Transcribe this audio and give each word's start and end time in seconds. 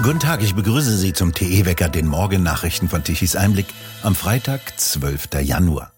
Guten 0.00 0.20
Tag, 0.20 0.44
ich 0.44 0.54
begrüße 0.54 0.96
Sie 0.96 1.12
zum 1.12 1.34
TE-Wecker, 1.34 1.88
den 1.88 2.06
Morgennachrichten 2.06 2.88
von 2.88 3.02
Tichys 3.02 3.34
Einblick 3.34 3.66
am 4.04 4.14
Freitag, 4.14 4.78
12. 4.78 5.42
Januar. 5.42 5.92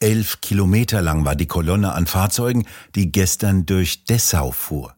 Elf 0.00 0.42
Kilometer 0.42 1.00
lang 1.00 1.24
war 1.24 1.34
die 1.34 1.46
Kolonne 1.46 1.92
an 1.92 2.06
Fahrzeugen, 2.06 2.66
die 2.94 3.10
gestern 3.10 3.64
durch 3.64 4.04
Dessau 4.04 4.50
fuhr. 4.52 4.94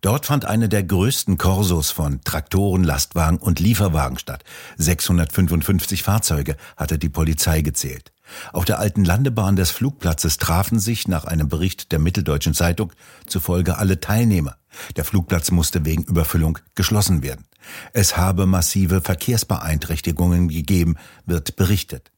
Dort 0.00 0.26
fand 0.26 0.44
eine 0.44 0.68
der 0.68 0.84
größten 0.84 1.36
Korsos 1.36 1.90
von 1.90 2.20
Traktoren, 2.22 2.84
Lastwagen 2.84 3.38
und 3.38 3.58
Lieferwagen 3.58 4.16
statt. 4.16 4.44
655 4.76 6.04
Fahrzeuge 6.04 6.56
hatte 6.76 6.98
die 6.98 7.08
Polizei 7.08 7.62
gezählt. 7.62 8.13
Auf 8.52 8.64
der 8.64 8.78
alten 8.78 9.04
Landebahn 9.04 9.56
des 9.56 9.70
Flugplatzes 9.70 10.38
trafen 10.38 10.78
sich 10.78 11.08
nach 11.08 11.24
einem 11.24 11.48
Bericht 11.48 11.92
der 11.92 11.98
Mitteldeutschen 11.98 12.54
Zeitung 12.54 12.92
zufolge 13.26 13.78
alle 13.78 14.00
Teilnehmer. 14.00 14.56
Der 14.96 15.04
Flugplatz 15.04 15.50
musste 15.50 15.84
wegen 15.84 16.04
Überfüllung 16.04 16.58
geschlossen 16.74 17.22
werden. 17.22 17.46
Es 17.92 18.16
habe 18.16 18.46
massive 18.46 19.00
Verkehrsbeeinträchtigungen 19.00 20.48
gegeben, 20.48 20.96
wird 21.26 21.56
berichtet. 21.56 22.10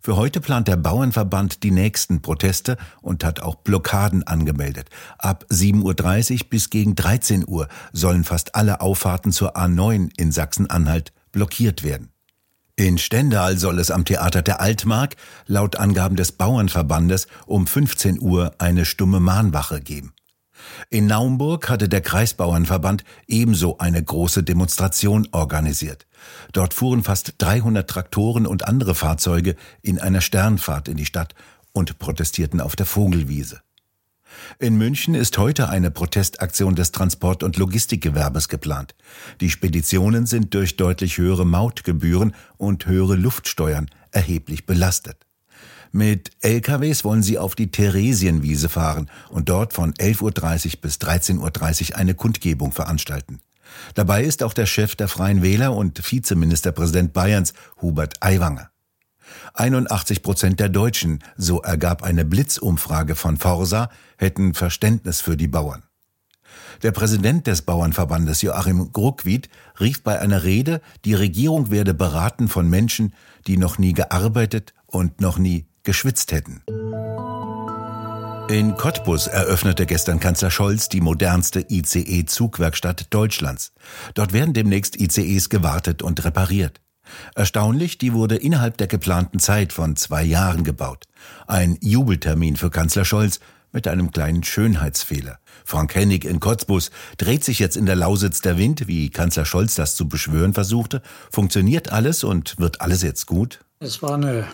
Für 0.00 0.16
heute 0.16 0.40
plant 0.40 0.68
der 0.68 0.76
Bauernverband 0.76 1.62
die 1.62 1.70
nächsten 1.70 2.22
Proteste 2.22 2.76
und 3.00 3.24
hat 3.24 3.40
auch 3.40 3.56
Blockaden 3.56 4.26
angemeldet. 4.26 4.88
Ab 5.18 5.44
7.30 5.50 6.32
Uhr 6.32 6.48
bis 6.50 6.70
gegen 6.70 6.96
13 6.96 7.46
Uhr 7.46 7.68
sollen 7.92 8.24
fast 8.24 8.54
alle 8.54 8.80
Auffahrten 8.80 9.30
zur 9.30 9.56
A9 9.56 10.10
in 10.16 10.32
Sachsen-Anhalt 10.32 11.12
blockiert 11.32 11.82
werden. 11.82 12.10
In 12.78 12.96
Stendal 12.96 13.58
soll 13.58 13.80
es 13.80 13.90
am 13.90 14.04
Theater 14.04 14.40
der 14.40 14.60
Altmark 14.60 15.16
laut 15.48 15.74
Angaben 15.74 16.14
des 16.14 16.30
Bauernverbandes 16.30 17.26
um 17.44 17.66
15 17.66 18.20
Uhr 18.20 18.54
eine 18.58 18.84
stumme 18.84 19.18
Mahnwache 19.18 19.80
geben. 19.80 20.12
In 20.88 21.08
Naumburg 21.08 21.68
hatte 21.68 21.88
der 21.88 22.02
Kreisbauernverband 22.02 23.02
ebenso 23.26 23.78
eine 23.78 24.00
große 24.00 24.44
Demonstration 24.44 25.26
organisiert. 25.32 26.06
Dort 26.52 26.72
fuhren 26.72 27.02
fast 27.02 27.34
300 27.38 27.90
Traktoren 27.90 28.46
und 28.46 28.68
andere 28.68 28.94
Fahrzeuge 28.94 29.56
in 29.82 29.98
einer 29.98 30.20
Sternfahrt 30.20 30.86
in 30.86 30.96
die 30.96 31.04
Stadt 31.04 31.34
und 31.72 31.98
protestierten 31.98 32.60
auf 32.60 32.76
der 32.76 32.86
Vogelwiese. 32.86 33.60
In 34.58 34.76
München 34.76 35.14
ist 35.14 35.38
heute 35.38 35.68
eine 35.68 35.90
Protestaktion 35.90 36.74
des 36.74 36.92
Transport- 36.92 37.42
und 37.42 37.56
Logistikgewerbes 37.56 38.48
geplant. 38.48 38.94
Die 39.40 39.50
Speditionen 39.50 40.26
sind 40.26 40.54
durch 40.54 40.76
deutlich 40.76 41.18
höhere 41.18 41.46
Mautgebühren 41.46 42.34
und 42.56 42.86
höhere 42.86 43.16
Luftsteuern 43.16 43.88
erheblich 44.10 44.66
belastet. 44.66 45.26
Mit 45.90 46.30
LKWs 46.40 47.04
wollen 47.04 47.22
sie 47.22 47.38
auf 47.38 47.54
die 47.54 47.70
Theresienwiese 47.70 48.68
fahren 48.68 49.10
und 49.30 49.48
dort 49.48 49.72
von 49.72 49.94
11.30 49.94 50.22
Uhr 50.22 50.80
bis 50.82 50.96
13.30 50.96 51.90
Uhr 51.90 51.96
eine 51.96 52.14
Kundgebung 52.14 52.72
veranstalten. 52.72 53.40
Dabei 53.94 54.24
ist 54.24 54.42
auch 54.42 54.52
der 54.52 54.66
Chef 54.66 54.96
der 54.96 55.08
Freien 55.08 55.42
Wähler 55.42 55.74
und 55.74 56.10
Vizeministerpräsident 56.10 57.12
Bayerns, 57.12 57.52
Hubert 57.80 58.14
Aiwanger. 58.20 58.70
81 59.54 60.22
Prozent 60.22 60.60
der 60.60 60.68
Deutschen, 60.68 61.20
so 61.36 61.60
ergab 61.62 62.02
eine 62.02 62.24
Blitzumfrage 62.24 63.14
von 63.14 63.36
Forsa, 63.36 63.90
hätten 64.16 64.54
Verständnis 64.54 65.20
für 65.20 65.36
die 65.36 65.48
Bauern. 65.48 65.82
Der 66.82 66.92
Präsident 66.92 67.46
des 67.46 67.62
Bauernverbandes 67.62 68.42
Joachim 68.42 68.92
Gruckwied 68.92 69.48
rief 69.80 70.02
bei 70.02 70.20
einer 70.20 70.44
Rede, 70.44 70.80
die 71.04 71.14
Regierung 71.14 71.70
werde 71.70 71.94
beraten 71.94 72.48
von 72.48 72.68
Menschen, 72.68 73.14
die 73.46 73.56
noch 73.56 73.78
nie 73.78 73.92
gearbeitet 73.92 74.74
und 74.86 75.20
noch 75.20 75.38
nie 75.38 75.66
geschwitzt 75.82 76.32
hätten. 76.32 76.62
In 78.48 78.76
Cottbus 78.76 79.26
eröffnete 79.26 79.84
gestern 79.84 80.20
Kanzler 80.20 80.50
Scholz 80.50 80.88
die 80.88 81.02
modernste 81.02 81.66
ICE-Zugwerkstatt 81.68 83.12
Deutschlands. 83.12 83.72
Dort 84.14 84.32
werden 84.32 84.54
demnächst 84.54 84.98
ICEs 84.98 85.50
gewartet 85.50 86.02
und 86.02 86.24
repariert. 86.24 86.80
Erstaunlich, 87.34 87.98
die 87.98 88.12
wurde 88.12 88.36
innerhalb 88.36 88.76
der 88.76 88.86
geplanten 88.86 89.38
Zeit 89.38 89.72
von 89.72 89.96
zwei 89.96 90.22
Jahren 90.22 90.64
gebaut. 90.64 91.04
Ein 91.46 91.78
Jubeltermin 91.80 92.56
für 92.56 92.70
Kanzler 92.70 93.04
Scholz 93.04 93.40
mit 93.72 93.86
einem 93.86 94.10
kleinen 94.10 94.42
Schönheitsfehler. 94.42 95.38
Frank 95.64 95.94
Hennig 95.94 96.24
in 96.24 96.40
Cottbus 96.40 96.90
dreht 97.18 97.44
sich 97.44 97.58
jetzt 97.58 97.76
in 97.76 97.86
der 97.86 97.96
Lausitz 97.96 98.40
der 98.40 98.56
Wind, 98.56 98.88
wie 98.88 99.10
Kanzler 99.10 99.44
Scholz 99.44 99.74
das 99.74 99.94
zu 99.94 100.08
beschwören 100.08 100.54
versuchte. 100.54 101.02
Funktioniert 101.30 101.92
alles 101.92 102.24
und 102.24 102.58
wird 102.58 102.80
alles 102.80 103.02
jetzt 103.02 103.26
gut? 103.26 103.60
Es 103.80 104.02
war 104.02 104.14
eine 104.14 104.46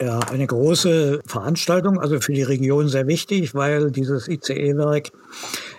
ja, 0.00 0.18
eine 0.18 0.46
große 0.46 1.20
Veranstaltung, 1.24 2.00
also 2.00 2.20
für 2.20 2.32
die 2.32 2.42
Region 2.42 2.88
sehr 2.88 3.06
wichtig, 3.06 3.54
weil 3.54 3.90
dieses 3.90 4.28
ICE-Werk 4.28 5.12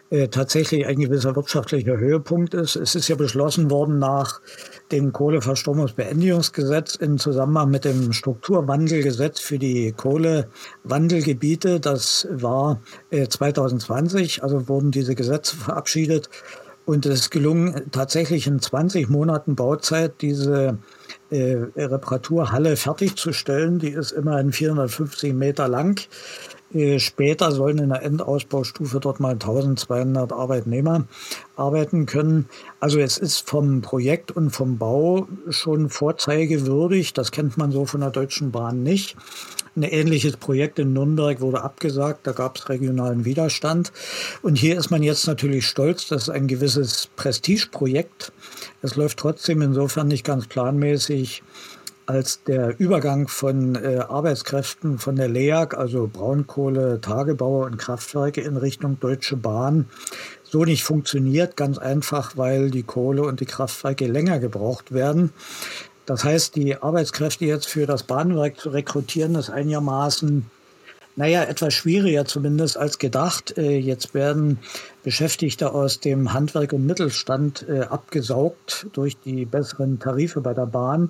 äh, 0.09 0.27
tatsächlich 0.29 0.85
ein 0.85 0.97
gewisser 0.97 1.35
wirtschaftlicher 1.35 1.97
Höhepunkt 1.97 2.53
ist. 2.53 2.75
Es 2.75 2.95
ist 2.95 3.07
ja 3.07 3.15
beschlossen 3.15 3.69
worden 3.69 3.99
nach 3.99 4.39
dem 4.95 5.11
Kohleverstromungsbeendigungsgesetz 5.13 6.95
in 6.95 7.17
Zusammenhang 7.17 7.69
mit 7.69 7.85
dem 7.85 8.13
Strukturwandelgesetz 8.13 9.39
für 9.39 9.59
die 9.59 9.91
Kohlewandelgebiete. 9.91 11.79
Das 11.79 12.28
war 12.31 12.81
äh, 13.09 13.28
2020, 13.28 14.44
also 14.44 14.67
wurden 14.67 14.91
diese 14.91 15.16
Gesetze 15.16 15.55
verabschiedet. 15.57 16.29
Und 16.85 17.05
es 17.07 17.22
ist 17.22 17.31
gelungen, 17.31 17.89
tatsächlich 17.91 18.45
in 18.45 18.59
20 18.59 19.09
Monaten 19.09 19.55
Bauzeit 19.55 20.22
diese 20.22 20.78
äh, 21.31 21.57
Reparaturhalle 21.75 22.78
fertigzustellen. 22.78 23.79
Die 23.79 23.89
ist 23.89 24.11
immerhin 24.11 24.51
450 24.51 25.34
Meter 25.34 25.67
lang. 25.67 26.00
Äh, 26.73 26.99
später 26.99 27.51
sollen 27.51 27.77
in 27.77 27.89
der 27.89 28.03
Endausbaustufe 28.03 28.99
dort 28.99 29.19
mal 29.19 29.33
1200 29.33 30.33
Arbeitnehmer 30.33 31.05
arbeiten 31.55 32.05
können. 32.05 32.47
Also 32.79 32.99
es 32.99 33.17
ist 33.17 33.47
vom 33.47 33.81
Projekt 33.81 34.31
und 34.31 34.49
vom 34.49 34.77
Bau 34.77 35.27
schon 35.49 35.89
vorzeigewürdig. 35.89 37.13
Das 37.13 37.31
kennt 37.31 37.57
man 37.57 37.71
so 37.71 37.85
von 37.85 38.01
der 38.01 38.11
Deutschen 38.11 38.51
Bahn 38.51 38.83
nicht. 38.83 39.15
Ein 39.75 39.83
ähnliches 39.83 40.37
Projekt 40.37 40.79
in 40.79 40.93
Nürnberg 40.93 41.41
wurde 41.41 41.61
abgesagt, 41.61 42.25
da 42.25 42.31
gab 42.31 42.57
es 42.57 42.69
regionalen 42.69 43.25
Widerstand. 43.25 43.91
Und 44.41 44.55
hier 44.55 44.77
ist 44.77 44.89
man 44.89 45.03
jetzt 45.03 45.27
natürlich 45.27 45.67
stolz, 45.67 46.07
das 46.07 46.23
ist 46.23 46.29
ein 46.29 46.47
gewisses 46.47 47.09
Prestigeprojekt. 47.17 48.31
Es 48.81 48.95
läuft 48.95 49.19
trotzdem 49.19 49.61
insofern 49.61 50.07
nicht 50.07 50.23
ganz 50.23 50.47
planmäßig 50.47 51.43
als 52.05 52.43
der 52.43 52.79
Übergang 52.79 53.27
von 53.27 53.75
äh, 53.75 53.97
Arbeitskräften 54.07 54.99
von 54.99 55.16
der 55.16 55.27
LEAG, 55.27 55.75
also 55.75 56.09
Braunkohle, 56.11 57.01
Tagebauer 57.01 57.66
und 57.66 57.77
Kraftwerke 57.77 58.41
in 58.41 58.57
Richtung 58.57 58.99
Deutsche 58.99 59.35
Bahn, 59.35 59.88
so 60.43 60.66
nicht 60.66 60.83
funktioniert. 60.83 61.57
Ganz 61.57 61.77
einfach, 61.77 62.38
weil 62.38 62.69
die 62.71 62.83
Kohle 62.83 63.23
und 63.23 63.39
die 63.39 63.45
Kraftwerke 63.45 64.07
länger 64.07 64.39
gebraucht 64.39 64.91
werden. 64.91 65.31
Das 66.05 66.23
heißt, 66.23 66.55
die 66.55 66.77
Arbeitskräfte 66.77 67.45
jetzt 67.45 67.67
für 67.67 67.88
das 67.88 68.03
Bahnwerk 68.03 68.59
zu 68.59 68.69
rekrutieren, 68.69 69.35
ist 69.35 69.49
einigermaßen, 69.49 70.45
naja, 71.16 71.43
etwas 71.43 71.73
schwieriger 71.73 72.25
zumindest 72.25 72.77
als 72.77 72.99
gedacht. 72.99 73.57
Äh, 73.57 73.77
jetzt 73.77 74.13
werden 74.13 74.59
Beschäftigte 75.03 75.73
aus 75.73 75.99
dem 75.99 76.33
Handwerk 76.33 76.73
und 76.73 76.85
Mittelstand 76.85 77.66
äh, 77.67 77.81
abgesaugt 77.81 78.87
durch 78.93 79.17
die 79.17 79.45
besseren 79.45 79.97
Tarife 79.97 80.41
bei 80.41 80.53
der 80.53 80.66
Bahn. 80.67 81.09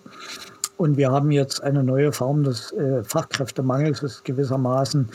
Und 0.78 0.98
wir 0.98 1.12
haben 1.12 1.32
jetzt 1.32 1.64
eine 1.64 1.84
neue 1.84 2.12
Form 2.12 2.44
des 2.44 2.72
äh, 2.74 3.04
Fachkräftemangels, 3.04 4.02
das 4.02 4.16
ist 4.16 4.26
gewissermaßen 4.26 5.10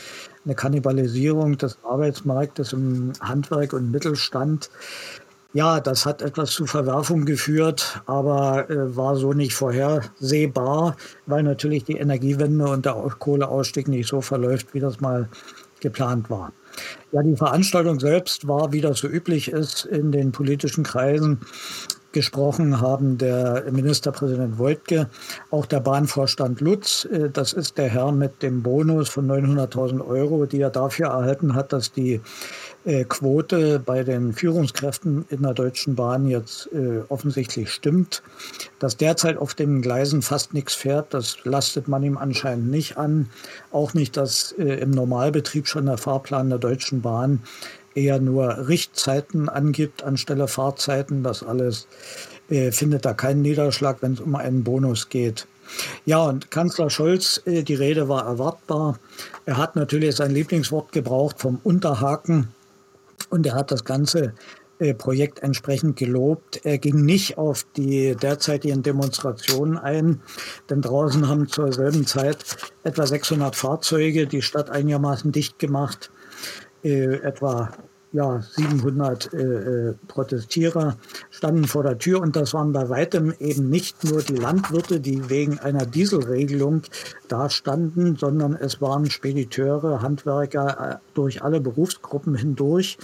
eine 0.45 0.55
Kannibalisierung 0.55 1.57
des 1.57 1.77
Arbeitsmarktes 1.83 2.73
im 2.73 3.13
Handwerk 3.21 3.73
und 3.73 3.91
Mittelstand. 3.91 4.69
Ja, 5.53 5.79
das 5.81 6.05
hat 6.05 6.21
etwas 6.21 6.51
zu 6.51 6.65
Verwerfung 6.65 7.25
geführt, 7.25 8.01
aber 8.05 8.69
äh, 8.69 8.95
war 8.95 9.17
so 9.17 9.33
nicht 9.33 9.53
vorhersehbar, 9.53 10.95
weil 11.25 11.43
natürlich 11.43 11.83
die 11.83 11.97
Energiewende 11.97 12.65
und 12.65 12.85
der 12.85 12.93
Kohleausstieg 12.93 13.87
nicht 13.87 14.07
so 14.07 14.21
verläuft, 14.21 14.73
wie 14.73 14.79
das 14.79 15.01
mal 15.01 15.27
geplant 15.81 16.29
war. 16.29 16.53
Ja, 17.11 17.21
die 17.21 17.35
Veranstaltung 17.35 17.99
selbst 17.99 18.47
war, 18.47 18.71
wie 18.71 18.81
das 18.81 18.99
so 18.99 19.07
üblich 19.07 19.51
ist, 19.51 19.85
in 19.85 20.11
den 20.11 20.31
politischen 20.31 20.85
Kreisen 20.85 21.41
gesprochen 22.13 22.81
haben 22.81 23.17
der 23.17 23.65
Ministerpräsident 23.71 24.57
Wojtke, 24.59 25.09
auch 25.49 25.65
der 25.65 25.79
Bahnvorstand 25.79 26.61
Lutz. 26.61 27.05
Äh, 27.05 27.29
das 27.29 27.53
ist 27.53 27.77
der 27.77 27.89
Herr 27.89 28.11
mit 28.11 28.41
dem 28.41 28.63
Bonus 28.63 29.09
von 29.09 29.27
900.000 29.29 30.05
Euro, 30.05 30.45
die 30.45 30.61
er 30.61 30.69
dafür 30.69 31.07
erhalten 31.07 31.55
hat, 31.55 31.73
dass 31.73 31.91
die 31.91 32.21
äh, 32.85 33.03
Quote 33.05 33.79
bei 33.79 34.03
den 34.03 34.33
Führungskräften 34.33 35.25
in 35.29 35.43
der 35.43 35.53
Deutschen 35.53 35.95
Bahn 35.95 36.27
jetzt 36.27 36.69
äh, 36.73 37.01
offensichtlich 37.09 37.71
stimmt. 37.71 38.23
Dass 38.79 38.97
derzeit 38.97 39.37
auf 39.37 39.53
den 39.53 39.81
Gleisen 39.81 40.21
fast 40.21 40.53
nichts 40.53 40.73
fährt, 40.73 41.13
das 41.13 41.37
lastet 41.43 41.87
man 41.87 42.03
ihm 42.03 42.17
anscheinend 42.17 42.69
nicht 42.69 42.97
an. 42.97 43.29
Auch 43.71 43.93
nicht, 43.93 44.17
dass 44.17 44.51
im 44.51 44.91
Normalbetrieb 44.91 45.67
schon 45.67 45.85
der 45.85 45.97
Fahrplan 45.97 46.49
der 46.49 46.59
Deutschen 46.59 47.01
Bahn 47.01 47.41
eher 47.95 48.19
nur 48.19 48.67
Richtzeiten 48.67 49.49
angibt 49.49 50.03
anstelle 50.03 50.47
Fahrzeiten. 50.47 51.23
Das 51.23 51.43
alles 51.43 51.87
äh, 52.49 52.71
findet 52.71 53.05
da 53.05 53.13
keinen 53.13 53.41
Niederschlag, 53.41 53.97
wenn 54.01 54.13
es 54.13 54.19
um 54.19 54.35
einen 54.35 54.63
Bonus 54.63 55.09
geht. 55.09 55.47
Ja, 56.05 56.23
und 56.23 56.51
Kanzler 56.51 56.89
Scholz, 56.89 57.41
äh, 57.45 57.63
die 57.63 57.75
Rede 57.75 58.09
war 58.09 58.25
erwartbar. 58.25 58.99
Er 59.45 59.57
hat 59.57 59.75
natürlich 59.75 60.15
sein 60.15 60.31
Lieblingswort 60.31 60.91
gebraucht 60.91 61.39
vom 61.39 61.59
Unterhaken 61.63 62.49
und 63.29 63.45
er 63.45 63.55
hat 63.55 63.71
das 63.71 63.85
Ganze 63.85 64.33
äh, 64.79 64.93
Projekt 64.93 65.43
entsprechend 65.43 65.95
gelobt. 65.95 66.65
Er 66.65 66.77
ging 66.79 67.05
nicht 67.05 67.37
auf 67.37 67.65
die 67.77 68.15
derzeitigen 68.15 68.81
Demonstrationen 68.81 69.77
ein, 69.77 70.21
denn 70.69 70.81
draußen 70.81 71.27
haben 71.27 71.47
zur 71.47 71.71
selben 71.71 72.07
Zeit 72.07 72.37
etwa 72.83 73.05
600 73.05 73.55
Fahrzeuge 73.55 74.25
die 74.27 74.41
Stadt 74.41 74.69
einigermaßen 74.69 75.31
dicht 75.31 75.59
gemacht. 75.59 76.09
Äh, 76.83 77.15
etwa 77.21 77.71
ja, 78.13 78.41
700 78.41 79.33
äh, 79.33 79.37
äh, 79.37 79.93
Protestierer 80.07 80.97
standen 81.29 81.65
vor 81.65 81.83
der 81.83 81.97
Tür 81.97 82.21
und 82.21 82.35
das 82.35 82.53
waren 82.53 82.73
bei 82.73 82.89
weitem 82.89 83.33
eben 83.39 83.69
nicht 83.69 84.03
nur 84.03 84.21
die 84.21 84.35
Landwirte, 84.35 84.99
die 84.99 85.29
wegen 85.29 85.59
einer 85.59 85.85
Dieselregelung 85.85 86.81
da 87.27 87.49
standen, 87.49 88.17
sondern 88.17 88.55
es 88.55 88.81
waren 88.81 89.09
Spediteure, 89.09 90.01
Handwerker 90.01 90.91
äh, 90.91 91.13
durch 91.13 91.41
alle 91.41 91.61
Berufsgruppen 91.61 92.35
hindurch. 92.35 92.97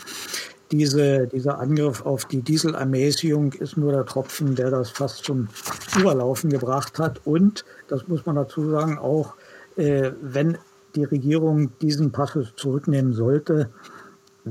Diese, 0.71 1.27
dieser 1.27 1.59
Angriff 1.59 2.05
auf 2.05 2.25
die 2.25 2.41
Dieselermäßigung 2.41 3.53
ist 3.53 3.77
nur 3.77 3.93
der 3.93 4.05
Tropfen, 4.05 4.55
der 4.55 4.69
das 4.69 4.89
fast 4.89 5.23
zum 5.23 5.47
Überlaufen 5.97 6.49
gebracht 6.49 6.99
hat. 6.99 7.21
Und, 7.23 7.63
das 7.87 8.09
muss 8.09 8.25
man 8.25 8.35
dazu 8.35 8.69
sagen, 8.69 8.97
auch 8.97 9.35
äh, 9.77 10.11
wenn 10.21 10.57
die 10.97 11.03
Regierung 11.03 11.77
diesen 11.79 12.11
Passus 12.11 12.53
zurücknehmen 12.55 13.13
sollte, 13.13 13.69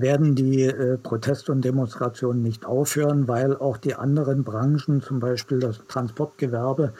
werden 0.00 0.34
die 0.34 0.62
äh, 0.62 0.98
Proteste 0.98 1.52
und 1.52 1.64
Demonstrationen 1.64 2.42
nicht 2.42 2.66
aufhören, 2.66 3.28
weil 3.28 3.56
auch 3.56 3.76
die 3.76 3.94
anderen 3.94 4.44
Branchen, 4.44 5.02
zum 5.02 5.20
Beispiel 5.20 5.58
das 5.58 5.80
Transportgewerbe, 5.88 6.92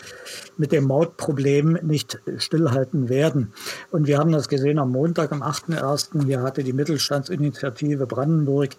mit 0.57 0.73
dem 0.73 0.85
Mautproblem 0.85 1.79
nicht 1.83 2.19
stillhalten 2.39 3.09
werden. 3.09 3.53
Und 3.91 4.07
wir 4.07 4.19
haben 4.19 4.33
das 4.33 4.49
gesehen 4.49 4.79
am 4.79 4.91
Montag, 4.93 5.33
am 5.33 5.43
8.1. 5.43 6.25
Hier 6.25 6.43
hatte 6.43 6.65
die 6.65 6.73
Mittelstandsinitiative 6.73 8.07
Brandenburg 8.07 8.71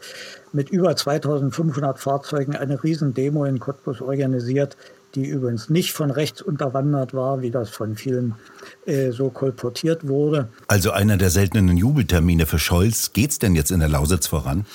mit 0.52 0.70
über 0.70 0.96
2500 0.96 2.00
Fahrzeugen 2.00 2.56
eine 2.56 2.84
Riesendemo 2.84 3.46
in 3.46 3.60
Cottbus 3.60 4.02
organisiert 4.02 4.78
die 5.16 5.26
übrigens 5.26 5.70
nicht 5.70 5.94
von 5.94 6.12
rechts 6.12 6.42
unterwandert 6.42 7.14
war, 7.14 7.42
wie 7.42 7.52
das 7.52 7.70
von 7.70 7.96
vielen 7.96 8.36
äh, 8.86 9.12
so 9.12 9.30
kolportiert 9.30 10.08
wurde. 10.08 10.50
Also 10.68 10.92
einer 10.92 11.18
der 11.18 11.30
seltenen 11.30 11.76
Jubeltermine 11.78 12.46
für 12.46 12.60
Scholz. 12.60 13.14
Geht 13.14 13.32
es 13.32 13.40
denn 13.40 13.56
jetzt 13.56 13.72
in 13.72 13.80
der 13.80 13.90
Lausitz 13.90 14.28
voran? 14.28 14.66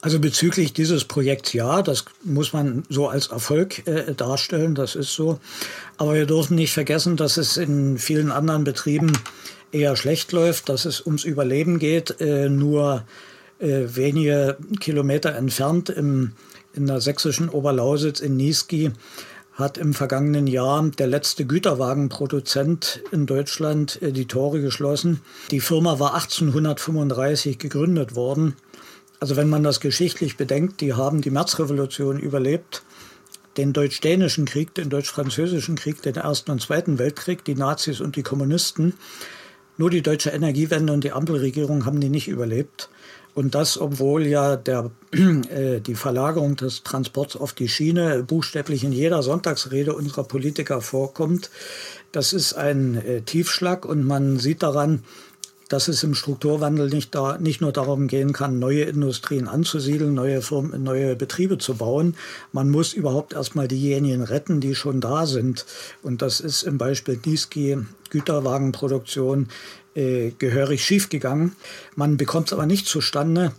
Also 0.00 0.20
bezüglich 0.20 0.72
dieses 0.72 1.04
Projekts 1.04 1.52
ja, 1.52 1.82
das 1.82 2.04
muss 2.22 2.52
man 2.52 2.84
so 2.88 3.08
als 3.08 3.28
Erfolg 3.28 3.86
äh, 3.88 4.14
darstellen, 4.14 4.76
das 4.76 4.94
ist 4.94 5.12
so. 5.12 5.40
Aber 5.96 6.14
wir 6.14 6.26
dürfen 6.26 6.54
nicht 6.54 6.72
vergessen, 6.72 7.16
dass 7.16 7.36
es 7.36 7.56
in 7.56 7.98
vielen 7.98 8.30
anderen 8.30 8.62
Betrieben 8.62 9.12
eher 9.72 9.96
schlecht 9.96 10.30
läuft, 10.30 10.68
dass 10.68 10.84
es 10.84 11.04
ums 11.04 11.24
Überleben 11.24 11.80
geht. 11.80 12.20
Äh, 12.20 12.48
nur 12.48 13.04
äh, 13.58 13.86
wenige 13.88 14.56
Kilometer 14.78 15.34
entfernt 15.34 15.90
im, 15.90 16.32
in 16.74 16.86
der 16.86 17.00
sächsischen 17.00 17.48
Oberlausitz 17.48 18.20
in 18.20 18.36
Niesky 18.36 18.92
hat 19.58 19.76
im 19.76 19.92
vergangenen 19.92 20.46
Jahr 20.46 20.88
der 20.88 21.08
letzte 21.08 21.44
Güterwagenproduzent 21.44 23.02
in 23.10 23.26
Deutschland 23.26 24.00
äh, 24.00 24.12
die 24.12 24.26
Tore 24.26 24.60
geschlossen. 24.60 25.20
Die 25.50 25.60
Firma 25.60 25.98
war 25.98 26.14
1835 26.14 27.58
gegründet 27.58 28.14
worden. 28.14 28.54
Also 29.18 29.34
wenn 29.34 29.50
man 29.50 29.64
das 29.64 29.80
geschichtlich 29.80 30.36
bedenkt, 30.36 30.80
die 30.80 30.94
haben 30.94 31.22
die 31.22 31.30
Märzrevolution 31.30 32.20
überlebt, 32.20 32.84
den 33.56 33.72
deutsch-dänischen 33.72 34.44
Krieg, 34.44 34.74
den 34.74 34.90
deutsch-französischen 34.90 35.74
Krieg, 35.74 36.00
den 36.02 36.14
Ersten 36.14 36.52
und 36.52 36.62
Zweiten 36.62 37.00
Weltkrieg, 37.00 37.44
die 37.44 37.56
Nazis 37.56 38.00
und 38.00 38.14
die 38.14 38.22
Kommunisten. 38.22 38.94
Nur 39.76 39.90
die 39.90 40.02
deutsche 40.02 40.30
Energiewende 40.30 40.92
und 40.92 41.02
die 41.02 41.10
Ampelregierung 41.10 41.84
haben 41.84 41.98
die 41.98 42.08
nicht 42.08 42.28
überlebt. 42.28 42.90
Und 43.38 43.54
das, 43.54 43.80
obwohl 43.80 44.26
ja 44.26 44.56
der, 44.56 44.90
äh, 45.12 45.78
die 45.78 45.94
Verlagerung 45.94 46.56
des 46.56 46.82
Transports 46.82 47.36
auf 47.36 47.52
die 47.52 47.68
Schiene 47.68 48.24
buchstäblich 48.24 48.82
in 48.82 48.90
jeder 48.90 49.22
Sonntagsrede 49.22 49.94
unserer 49.94 50.24
Politiker 50.24 50.80
vorkommt. 50.80 51.48
Das 52.10 52.32
ist 52.32 52.54
ein 52.54 52.96
äh, 52.96 53.20
Tiefschlag 53.20 53.84
und 53.84 54.04
man 54.04 54.40
sieht 54.40 54.64
daran, 54.64 55.04
dass 55.68 55.88
es 55.88 56.02
im 56.02 56.14
Strukturwandel 56.14 56.88
nicht, 56.88 57.14
da, 57.14 57.38
nicht 57.38 57.60
nur 57.60 57.72
darum 57.72 58.08
gehen 58.08 58.32
kann, 58.32 58.58
neue 58.58 58.84
Industrien 58.84 59.48
anzusiedeln, 59.48 60.14
neue, 60.14 60.40
Firmen, 60.42 60.82
neue 60.82 61.14
Betriebe 61.14 61.58
zu 61.58 61.74
bauen. 61.74 62.16
Man 62.52 62.70
muss 62.70 62.94
überhaupt 62.94 63.34
erstmal 63.34 63.68
diejenigen 63.68 64.22
retten, 64.22 64.60
die 64.60 64.74
schon 64.74 65.00
da 65.00 65.26
sind. 65.26 65.66
Und 66.02 66.22
das 66.22 66.40
ist 66.40 66.62
im 66.62 66.78
Beispiel 66.78 67.16
Dieski 67.16 67.78
Güterwagenproduktion 68.10 69.48
äh, 69.94 70.30
gehörig 70.38 70.84
schiefgegangen. 70.84 71.54
Man 71.94 72.16
bekommt 72.16 72.48
es 72.48 72.52
aber 72.54 72.66
nicht 72.66 72.86
zustande, 72.86 73.52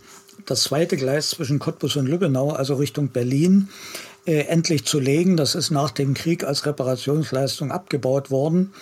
das 0.46 0.64
zweite 0.64 0.96
Gleis 0.96 1.30
zwischen 1.30 1.58
Cottbus 1.58 1.96
und 1.96 2.06
Lübbenau, 2.06 2.50
also 2.50 2.74
Richtung 2.74 3.08
Berlin, 3.08 3.68
äh, 4.26 4.46
endlich 4.46 4.84
zu 4.84 4.98
legen. 4.98 5.36
Das 5.36 5.54
ist 5.54 5.70
nach 5.70 5.90
dem 5.90 6.14
Krieg 6.14 6.44
als 6.44 6.66
Reparationsleistung 6.66 7.70
abgebaut 7.70 8.30
worden. 8.30 8.72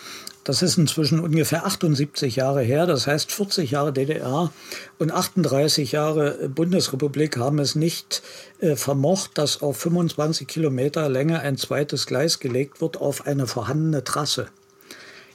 Das 0.49 0.62
ist 0.62 0.79
inzwischen 0.79 1.21
ungefähr 1.21 1.67
78 1.67 2.37
Jahre 2.37 2.62
her, 2.62 2.87
das 2.87 3.06
heißt 3.06 3.31
40 3.31 3.71
Jahre 3.71 3.93
DDR 3.93 4.50
und 4.99 5.12
38 5.12 5.93
Jahre 5.93 6.49
Bundesrepublik 6.49 7.37
haben 7.37 7.59
es 7.59 7.75
nicht 7.75 8.23
äh, 8.61 8.75
vermocht, 8.75 9.37
dass 9.37 9.61
auf 9.61 9.77
25 9.77 10.49
Kilometer 10.49 11.06
Länge 11.11 11.41
ein 11.41 11.59
zweites 11.59 12.06
Gleis 12.06 12.39
gelegt 12.41 12.81
wird 12.81 12.97
auf 12.97 13.27
eine 13.27 13.47
vorhandene 13.47 14.05
Trasse. 14.05 14.47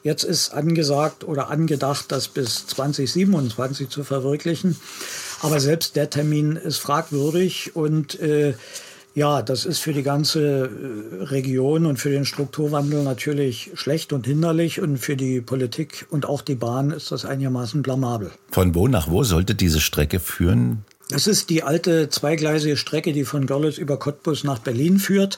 Jetzt 0.02 0.24
ist 0.24 0.52
angesagt 0.52 1.24
oder 1.24 1.52
angedacht, 1.52 2.06
das 2.08 2.28
bis 2.28 2.66
2027 2.66 3.90
zu 3.90 4.04
verwirklichen. 4.04 4.78
Aber 5.44 5.60
selbst 5.60 5.96
der 5.96 6.10
Termin 6.10 6.56
ist 6.56 6.80
fragwürdig 6.80 7.76
und 7.76 8.20
äh, 8.20 8.56
ja, 9.16 9.42
das 9.42 9.66
ist 9.66 9.80
für 9.80 9.94
die 9.94 10.04
ganze 10.04 10.42
äh, 10.42 11.24
Region 11.24 11.86
und 11.86 11.98
für 11.98 12.10
den 12.10 12.26
Strukturwandel 12.26 13.04
natürlich 13.04 13.72
schlecht 13.76 14.12
und 14.12 14.26
hinderlich 14.26 14.82
und 14.82 14.98
für 14.98 15.16
die 15.16 15.42
Politik 15.42 16.08
und 16.10 16.26
auch 16.26 16.42
die 16.42 16.56
Bahn 16.56 16.92
ist 16.92 17.12
das 17.12 17.26
einigermaßen 17.26 17.84
blamabel. 17.84 18.32
Von 18.50 18.74
wo 18.74 18.88
nach 18.88 19.10
wo 19.10 19.24
sollte 19.24 19.56
diese 19.56 19.82
Strecke 19.82 20.20
führen? 20.20 20.84
Das 21.10 21.28
ist 21.28 21.52
die 21.52 21.62
alte 21.62 22.10
zweigleisige 22.10 22.76
Strecke, 22.76 23.14
die 23.14 23.26
von 23.26 23.46
Görlitz 23.46 23.78
über 23.78 23.98
Cottbus 23.98 24.44
nach 24.44 24.60
Berlin 24.60 24.98
führt. 24.98 25.38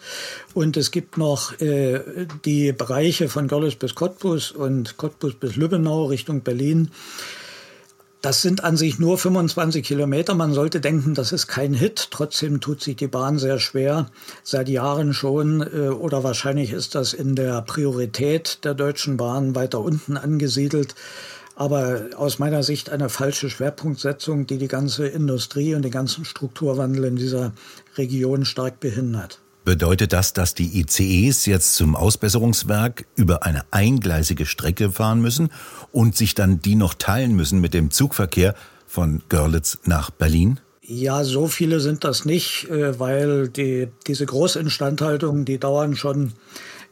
Und 0.54 0.78
es 0.78 0.92
gibt 0.92 1.18
noch 1.18 1.60
äh, 1.60 2.00
die 2.46 2.72
Bereiche 2.72 3.28
von 3.28 3.48
Görlitz 3.50 3.76
bis 3.76 3.94
Cottbus 3.94 4.52
und 4.52 4.96
Cottbus 4.96 5.34
bis 5.34 5.58
Lübbenau 5.58 6.06
Richtung 6.06 6.42
Berlin. 6.42 6.92
Das 8.26 8.42
sind 8.42 8.64
an 8.64 8.76
sich 8.76 8.98
nur 8.98 9.20
25 9.20 9.86
Kilometer. 9.86 10.34
Man 10.34 10.52
sollte 10.52 10.82
denken, 10.82 11.14
das 11.14 11.32
ist 11.32 11.46
kein 11.46 11.76
Hit. 11.76 12.08
Trotzdem 12.10 12.60
tut 12.60 12.82
sich 12.82 12.96
die 12.96 13.06
Bahn 13.06 13.38
sehr 13.38 13.60
schwer, 13.60 14.08
seit 14.42 14.68
Jahren 14.68 15.14
schon. 15.14 15.62
Äh, 15.62 15.90
oder 15.90 16.24
wahrscheinlich 16.24 16.72
ist 16.72 16.96
das 16.96 17.14
in 17.14 17.36
der 17.36 17.62
Priorität 17.62 18.66
der 18.66 18.74
Deutschen 18.74 19.18
Bahn 19.18 19.54
weiter 19.54 19.80
unten 19.80 20.18
angesiedelt 20.18 20.96
aber 21.58 22.10
aus 22.18 22.38
meiner 22.38 22.64
Sicht 22.64 22.90
eine 22.90 23.08
falsche 23.08 23.50
Schwerpunktsetzung, 23.50 24.46
die 24.46 24.58
die 24.58 24.68
ganze 24.68 25.08
Industrie 25.08 25.74
und 25.74 25.84
den 25.84 25.92
ganzen 25.92 26.26
Strukturwandel 26.26 27.06
in 27.06 27.16
dieser 27.16 27.54
Region 27.96 28.44
stark 28.44 28.82
behindert. 28.82 29.40
Bedeutet 29.66 30.14
das, 30.14 30.34
dass 30.34 30.54
die 30.54 30.80
ICEs 30.80 31.48
jetzt 31.48 31.74
zum 31.74 31.96
Ausbesserungswerk 31.96 33.06
über 33.16 33.44
eine 33.44 33.64
eingleisige 33.72 34.46
Strecke 34.46 34.92
fahren 34.92 35.22
müssen 35.22 35.50
und 35.92 36.16
sich 36.16 36.36
dann 36.36 36.62
die 36.62 36.76
noch 36.76 36.94
teilen 36.94 37.36
müssen 37.36 37.60
mit 37.60 37.74
dem 37.74 37.90
Zugverkehr 37.90 38.54
von 38.86 39.24
Görlitz 39.28 39.80
nach 39.84 40.12
Berlin? 40.12 40.60
Ja, 40.84 41.24
so 41.24 41.48
viele 41.48 41.80
sind 41.80 42.04
das 42.04 42.26
nicht, 42.26 42.70
äh, 42.70 43.00
weil 43.00 43.50
die, 43.50 43.88
diese 44.06 44.28
Großinstandhaltungen, 44.28 45.46
die 45.46 45.58
dauern 45.58 45.96
schon 45.96 46.34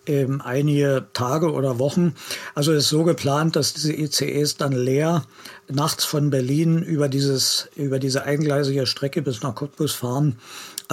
ähm, 0.07 0.41
einige 0.41 1.05
Tage 1.13 1.51
oder 1.51 1.77
Wochen. 1.77 2.15
Also 2.55 2.73
ist 2.73 2.89
so 2.89 3.03
geplant, 3.03 3.55
dass 3.55 3.73
diese 3.73 3.93
ICEs 3.93 4.57
dann 4.57 4.71
leer 4.71 5.25
nachts 5.71 6.05
von 6.05 6.31
Berlin 6.31 6.81
über, 6.81 7.07
dieses, 7.07 7.69
über 7.75 7.99
diese 7.99 8.23
eingleisige 8.23 8.87
Strecke 8.87 9.21
bis 9.21 9.43
nach 9.43 9.53
Cottbus 9.55 9.93
fahren. 9.93 10.37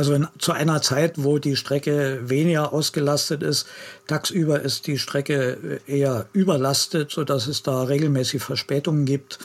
Also 0.00 0.14
in, 0.14 0.26
zu 0.38 0.52
einer 0.52 0.80
Zeit, 0.80 1.16
wo 1.16 1.38
die 1.38 1.56
Strecke 1.56 2.20
weniger 2.22 2.72
ausgelastet 2.72 3.42
ist. 3.42 3.66
Tagsüber 4.06 4.62
ist 4.62 4.86
die 4.86 4.96
Strecke 4.96 5.80
äh, 5.86 5.98
eher 5.98 6.24
überlastet, 6.32 7.10
sodass 7.10 7.46
es 7.48 7.62
da 7.62 7.82
regelmäßig 7.82 8.42
Verspätungen 8.42 9.04
gibt. 9.04 9.38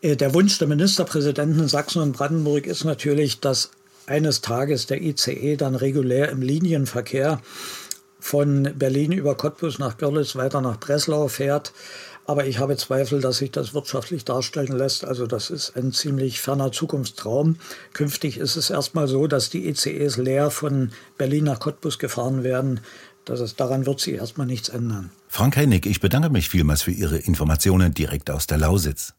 Äh, 0.00 0.16
der 0.16 0.32
Wunsch 0.32 0.56
der 0.58 0.66
Ministerpräsidenten 0.66 1.60
in 1.60 1.68
Sachsen 1.68 2.00
und 2.00 2.12
Brandenburg 2.12 2.66
ist 2.66 2.84
natürlich, 2.84 3.40
dass 3.40 3.70
eines 4.06 4.40
Tages 4.40 4.86
der 4.86 5.02
ICE 5.02 5.56
dann 5.56 5.74
regulär 5.74 6.30
im 6.30 6.40
Linienverkehr 6.40 7.42
von 8.18 8.72
Berlin 8.78 9.12
über 9.12 9.34
Cottbus 9.34 9.78
nach 9.78 9.98
Görlitz 9.98 10.36
weiter 10.36 10.62
nach 10.62 10.80
Breslau 10.80 11.28
fährt. 11.28 11.74
Aber 12.26 12.46
ich 12.46 12.58
habe 12.58 12.76
Zweifel, 12.76 13.20
dass 13.20 13.38
sich 13.38 13.52
das 13.52 13.72
wirtschaftlich 13.72 14.24
darstellen 14.24 14.76
lässt. 14.76 15.04
Also 15.04 15.26
das 15.26 15.50
ist 15.50 15.76
ein 15.76 15.92
ziemlich 15.92 16.40
ferner 16.40 16.72
Zukunftstraum. 16.72 17.56
Künftig 17.92 18.38
ist 18.38 18.56
es 18.56 18.70
erstmal 18.70 19.06
so, 19.06 19.26
dass 19.26 19.50
die 19.50 19.68
ECEs 19.68 20.16
leer 20.16 20.50
von 20.50 20.90
Berlin 21.18 21.44
nach 21.44 21.60
Cottbus 21.60 21.98
gefahren 21.98 22.42
werden. 22.42 22.80
Das 23.24 23.40
ist, 23.40 23.60
daran 23.60 23.86
wird 23.86 24.00
sich 24.00 24.14
erstmal 24.14 24.46
nichts 24.46 24.68
ändern. 24.68 25.10
Frank 25.28 25.56
Hennig, 25.56 25.86
ich 25.86 26.00
bedanke 26.00 26.30
mich 26.30 26.48
vielmals 26.48 26.82
für 26.82 26.92
Ihre 26.92 27.18
Informationen 27.18 27.92
direkt 27.94 28.30
aus 28.30 28.46
der 28.46 28.58
Lausitz. 28.58 29.14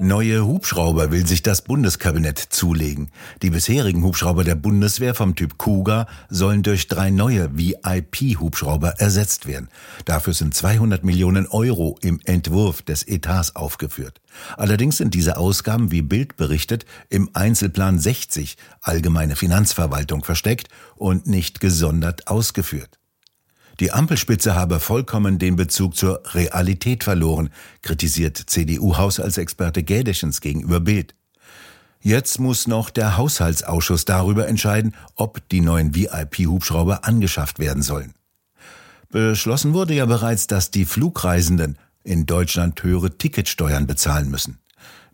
Neue 0.00 0.44
Hubschrauber 0.44 1.12
will 1.12 1.24
sich 1.24 1.42
das 1.42 1.62
Bundeskabinett 1.62 2.38
zulegen. 2.38 3.10
Die 3.42 3.50
bisherigen 3.50 4.02
Hubschrauber 4.02 4.42
der 4.42 4.56
Bundeswehr 4.56 5.14
vom 5.14 5.36
Typ 5.36 5.56
Cougar 5.56 6.08
sollen 6.28 6.64
durch 6.64 6.88
drei 6.88 7.10
neue 7.10 7.56
VIP-Hubschrauber 7.56 8.94
ersetzt 8.98 9.46
werden. 9.46 9.68
Dafür 10.04 10.34
sind 10.34 10.52
200 10.52 11.04
Millionen 11.04 11.46
Euro 11.46 11.96
im 12.02 12.20
Entwurf 12.24 12.82
des 12.82 13.04
Etats 13.04 13.54
aufgeführt. 13.54 14.20
Allerdings 14.56 14.96
sind 14.96 15.14
diese 15.14 15.36
Ausgaben, 15.36 15.92
wie 15.92 16.02
Bild 16.02 16.36
berichtet, 16.36 16.86
im 17.08 17.30
Einzelplan 17.32 18.00
60 18.00 18.56
Allgemeine 18.80 19.36
Finanzverwaltung 19.36 20.24
versteckt 20.24 20.68
und 20.96 21.28
nicht 21.28 21.60
gesondert 21.60 22.26
ausgeführt. 22.26 22.98
Die 23.80 23.90
Ampelspitze 23.90 24.54
habe 24.54 24.78
vollkommen 24.78 25.38
den 25.38 25.56
Bezug 25.56 25.96
zur 25.96 26.22
Realität 26.32 27.02
verloren, 27.02 27.50
kritisiert 27.82 28.36
CDU-Haushaltsexperte 28.36 29.82
Gädeschens 29.82 30.40
gegenüber 30.40 30.80
Bild. 30.80 31.14
Jetzt 32.00 32.38
muss 32.38 32.66
noch 32.66 32.90
der 32.90 33.16
Haushaltsausschuss 33.16 34.04
darüber 34.04 34.46
entscheiden, 34.46 34.94
ob 35.16 35.48
die 35.48 35.60
neuen 35.60 35.94
VIP-Hubschrauber 35.94 37.04
angeschafft 37.04 37.58
werden 37.58 37.82
sollen. 37.82 38.14
Beschlossen 39.08 39.74
wurde 39.74 39.94
ja 39.94 40.06
bereits, 40.06 40.46
dass 40.46 40.70
die 40.70 40.84
Flugreisenden 40.84 41.78
in 42.04 42.26
Deutschland 42.26 42.82
höhere 42.82 43.16
Ticketsteuern 43.16 43.86
bezahlen 43.86 44.30
müssen. 44.30 44.58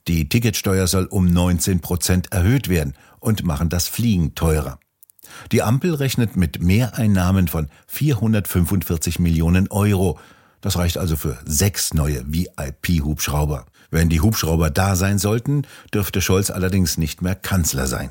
Die 0.08 0.28
Ticketsteuer 0.28 0.86
soll 0.86 1.04
um 1.04 1.26
19 1.26 1.80
Prozent 1.80 2.32
erhöht 2.32 2.68
werden 2.68 2.94
und 3.20 3.44
machen 3.44 3.68
das 3.68 3.86
Fliegen 3.86 4.34
teurer. 4.34 4.78
Die 5.52 5.62
Ampel 5.62 5.94
rechnet 5.94 6.36
mit 6.36 6.62
Mehreinnahmen 6.62 7.48
von 7.48 7.68
445 7.86 9.18
Millionen 9.18 9.68
Euro. 9.68 10.18
Das 10.60 10.76
reicht 10.76 10.98
also 10.98 11.16
für 11.16 11.38
sechs 11.44 11.94
neue 11.94 12.24
VIP-Hubschrauber. 12.26 13.66
Wenn 13.90 14.08
die 14.08 14.20
Hubschrauber 14.20 14.70
da 14.70 14.94
sein 14.94 15.18
sollten, 15.18 15.66
dürfte 15.92 16.20
Scholz 16.20 16.50
allerdings 16.50 16.96
nicht 16.96 17.22
mehr 17.22 17.34
Kanzler 17.34 17.86
sein. 17.86 18.10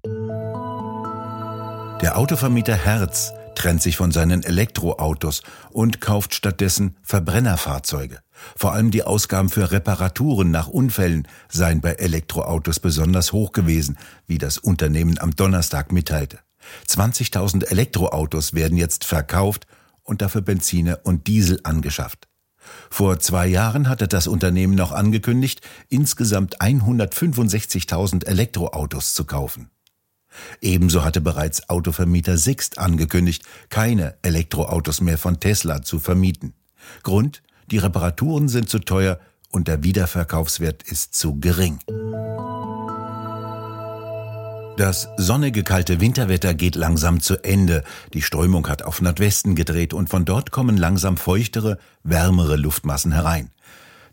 Der 2.01 2.17
Autovermieter 2.17 2.75
Herz 2.75 3.33
trennt 3.55 3.81
sich 3.81 3.97
von 3.97 4.11
seinen 4.11 4.43
Elektroautos 4.43 5.43
und 5.71 5.99
kauft 5.99 6.33
stattdessen 6.33 6.95
Verbrennerfahrzeuge. 7.03 8.19
Vor 8.55 8.71
allem 8.71 8.89
die 8.89 9.03
Ausgaben 9.03 9.49
für 9.49 9.71
Reparaturen 9.71 10.49
nach 10.49 10.67
Unfällen 10.67 11.27
seien 11.49 11.81
bei 11.81 11.91
Elektroautos 11.91 12.79
besonders 12.79 13.33
hoch 13.33 13.51
gewesen, 13.51 13.97
wie 14.27 14.37
das 14.37 14.57
Unternehmen 14.57 15.19
am 15.19 15.35
Donnerstag 15.35 15.91
mitteilte. 15.91 16.39
20.000 16.87 17.65
Elektroautos 17.65 18.53
werden 18.53 18.77
jetzt 18.77 19.05
verkauft 19.05 19.67
und 20.03 20.21
dafür 20.21 20.41
Benziner 20.41 20.99
und 21.03 21.27
Diesel 21.27 21.59
angeschafft. 21.63 22.27
Vor 22.89 23.19
zwei 23.19 23.47
Jahren 23.47 23.87
hatte 23.87 24.07
das 24.07 24.27
Unternehmen 24.27 24.75
noch 24.75 24.91
angekündigt, 24.91 25.61
insgesamt 25.87 26.61
165.000 26.61 28.25
Elektroautos 28.25 29.13
zu 29.13 29.25
kaufen. 29.25 29.69
Ebenso 30.61 31.03
hatte 31.03 31.21
bereits 31.21 31.69
Autovermieter 31.69 32.37
Sixt 32.37 32.77
angekündigt, 32.77 33.43
keine 33.69 34.15
Elektroautos 34.21 35.01
mehr 35.01 35.17
von 35.17 35.39
Tesla 35.39 35.81
zu 35.81 35.99
vermieten. 35.99 36.53
Grund, 37.03 37.41
die 37.71 37.77
Reparaturen 37.77 38.47
sind 38.47 38.69
zu 38.69 38.79
teuer 38.79 39.19
und 39.49 39.67
der 39.67 39.83
Wiederverkaufswert 39.83 40.83
ist 40.83 41.15
zu 41.15 41.39
gering. 41.39 41.79
Das 44.79 45.09
sonnige 45.17 45.63
kalte 45.63 45.99
Winterwetter 45.99 46.53
geht 46.53 46.77
langsam 46.77 47.19
zu 47.19 47.43
Ende. 47.43 47.83
Die 48.13 48.21
Strömung 48.21 48.69
hat 48.69 48.81
auf 48.81 49.01
Nordwesten 49.01 49.53
gedreht 49.53 49.93
und 49.93 50.09
von 50.09 50.23
dort 50.23 50.51
kommen 50.51 50.77
langsam 50.77 51.17
feuchtere, 51.17 51.77
wärmere 52.03 52.55
Luftmassen 52.55 53.11
herein. 53.11 53.51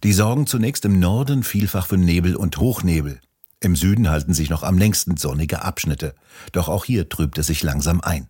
Die 0.02 0.12
sorgen 0.12 0.48
zunächst 0.48 0.84
im 0.84 0.98
Norden 0.98 1.44
vielfach 1.44 1.86
für 1.86 1.98
Nebel 1.98 2.34
und 2.34 2.58
Hochnebel. 2.58 3.20
Im 3.60 3.76
Süden 3.76 4.10
halten 4.10 4.34
sich 4.34 4.50
noch 4.50 4.64
am 4.64 4.76
längsten 4.76 5.16
sonnige 5.16 5.62
Abschnitte. 5.62 6.16
Doch 6.50 6.68
auch 6.68 6.84
hier 6.84 7.08
trübt 7.08 7.38
es 7.38 7.46
sich 7.46 7.62
langsam 7.62 8.00
ein. 8.00 8.26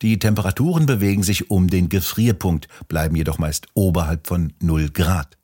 Die 0.00 0.18
Temperaturen 0.18 0.86
bewegen 0.86 1.22
sich 1.22 1.50
um 1.50 1.68
den 1.68 1.90
Gefrierpunkt, 1.90 2.66
bleiben 2.88 3.14
jedoch 3.14 3.36
meist 3.36 3.66
oberhalb 3.74 4.26
von 4.26 4.54
0 4.62 4.88
Grad. 4.88 5.36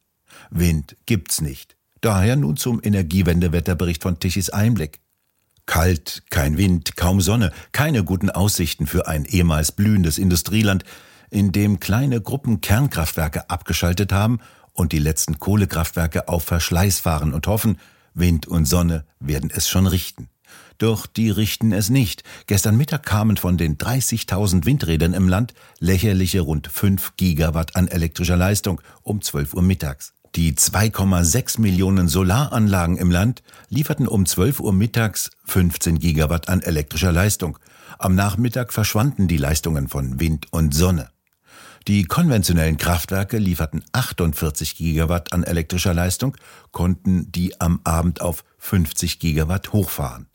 Wind 0.48 0.96
gibt's 1.04 1.42
nicht. 1.42 1.76
Daher 2.00 2.36
nun 2.36 2.56
zum 2.56 2.80
Energiewendewetterbericht 2.82 4.02
von 4.02 4.18
Tichys 4.18 4.48
Einblick. 4.48 5.02
Kalt, 5.70 6.24
kein 6.30 6.58
Wind, 6.58 6.96
kaum 6.96 7.20
Sonne, 7.20 7.52
keine 7.70 8.02
guten 8.02 8.28
Aussichten 8.28 8.88
für 8.88 9.06
ein 9.06 9.24
ehemals 9.24 9.70
blühendes 9.70 10.18
Industrieland, 10.18 10.82
in 11.30 11.52
dem 11.52 11.78
kleine 11.78 12.20
Gruppen 12.20 12.60
Kernkraftwerke 12.60 13.48
abgeschaltet 13.48 14.12
haben 14.12 14.40
und 14.72 14.90
die 14.90 14.98
letzten 14.98 15.38
Kohlekraftwerke 15.38 16.26
auf 16.26 16.42
Verschleiß 16.42 16.98
fahren 16.98 17.32
und 17.32 17.46
hoffen, 17.46 17.78
Wind 18.14 18.48
und 18.48 18.64
Sonne 18.64 19.04
werden 19.20 19.48
es 19.54 19.68
schon 19.68 19.86
richten. 19.86 20.28
Doch 20.78 21.06
die 21.06 21.30
richten 21.30 21.70
es 21.70 21.88
nicht. 21.88 22.24
Gestern 22.48 22.76
Mittag 22.76 23.04
kamen 23.04 23.36
von 23.36 23.56
den 23.56 23.78
30.000 23.78 24.64
Windrädern 24.64 25.14
im 25.14 25.28
Land 25.28 25.54
lächerliche 25.78 26.40
rund 26.40 26.66
5 26.66 27.12
Gigawatt 27.16 27.76
an 27.76 27.86
elektrischer 27.86 28.36
Leistung 28.36 28.80
um 29.02 29.22
12 29.22 29.54
Uhr 29.54 29.62
mittags. 29.62 30.14
Die 30.36 30.54
2,6 30.54 31.60
Millionen 31.60 32.06
Solaranlagen 32.06 32.96
im 32.98 33.10
Land 33.10 33.42
lieferten 33.68 34.06
um 34.06 34.26
12 34.26 34.60
Uhr 34.60 34.72
mittags 34.72 35.30
15 35.46 35.98
Gigawatt 35.98 36.48
an 36.48 36.60
elektrischer 36.62 37.10
Leistung. 37.10 37.58
Am 37.98 38.14
Nachmittag 38.14 38.72
verschwanden 38.72 39.26
die 39.26 39.38
Leistungen 39.38 39.88
von 39.88 40.20
Wind 40.20 40.46
und 40.52 40.72
Sonne. 40.72 41.10
Die 41.88 42.04
konventionellen 42.04 42.76
Kraftwerke 42.76 43.38
lieferten 43.38 43.82
48 43.90 44.76
Gigawatt 44.76 45.32
an 45.32 45.42
elektrischer 45.42 45.94
Leistung, 45.94 46.36
konnten 46.70 47.32
die 47.32 47.60
am 47.60 47.80
Abend 47.82 48.20
auf 48.20 48.44
50 48.58 49.18
Gigawatt 49.18 49.72
hochfahren. 49.72 50.29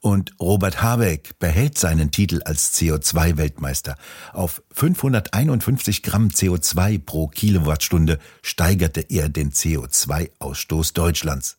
Und 0.00 0.32
Robert 0.40 0.82
Habeck 0.82 1.38
behält 1.38 1.78
seinen 1.78 2.10
Titel 2.10 2.40
als 2.44 2.74
CO2-Weltmeister. 2.74 3.96
Auf 4.32 4.62
551 4.72 6.02
Gramm 6.02 6.28
CO2 6.28 6.98
pro 6.98 7.28
Kilowattstunde 7.28 8.18
steigerte 8.42 9.00
er 9.08 9.28
den 9.28 9.52
CO2-Ausstoß 9.52 10.94
Deutschlands. 10.94 11.58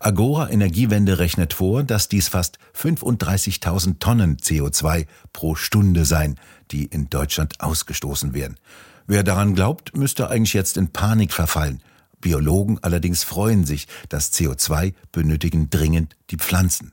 Agora 0.00 0.50
Energiewende 0.50 1.18
rechnet 1.18 1.52
vor, 1.54 1.84
dass 1.84 2.08
dies 2.08 2.28
fast 2.28 2.58
35.000 2.76 3.98
Tonnen 4.00 4.36
CO2 4.36 5.06
pro 5.32 5.54
Stunde 5.54 6.04
seien, 6.04 6.40
die 6.70 6.86
in 6.86 7.08
Deutschland 7.08 7.60
ausgestoßen 7.60 8.34
werden. 8.34 8.58
Wer 9.06 9.22
daran 9.22 9.54
glaubt, 9.54 9.96
müsste 9.96 10.28
eigentlich 10.28 10.54
jetzt 10.54 10.76
in 10.76 10.92
Panik 10.92 11.32
verfallen. 11.32 11.82
Biologen 12.20 12.78
allerdings 12.82 13.24
freuen 13.24 13.64
sich, 13.64 13.88
das 14.08 14.32
CO2 14.32 14.94
benötigen 15.10 15.70
dringend 15.70 16.16
die 16.30 16.36
Pflanzen. 16.36 16.92